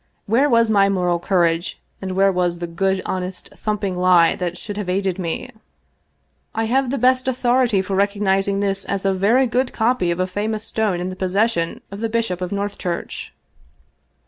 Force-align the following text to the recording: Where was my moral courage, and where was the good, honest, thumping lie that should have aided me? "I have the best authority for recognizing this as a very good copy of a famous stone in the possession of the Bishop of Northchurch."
Where 0.25 0.49
was 0.49 0.67
my 0.67 0.89
moral 0.89 1.19
courage, 1.19 1.79
and 2.01 2.13
where 2.13 2.31
was 2.31 2.57
the 2.57 2.65
good, 2.65 3.03
honest, 3.05 3.49
thumping 3.55 3.95
lie 3.95 4.35
that 4.35 4.57
should 4.57 4.75
have 4.77 4.89
aided 4.89 5.19
me? 5.19 5.51
"I 6.55 6.63
have 6.63 6.89
the 6.89 6.97
best 6.97 7.27
authority 7.27 7.83
for 7.83 7.95
recognizing 7.95 8.61
this 8.61 8.83
as 8.83 9.05
a 9.05 9.13
very 9.13 9.45
good 9.45 9.73
copy 9.73 10.09
of 10.09 10.19
a 10.19 10.25
famous 10.25 10.63
stone 10.65 11.01
in 11.01 11.09
the 11.11 11.15
possession 11.15 11.81
of 11.91 11.99
the 11.99 12.09
Bishop 12.09 12.41
of 12.41 12.51
Northchurch." 12.51 13.31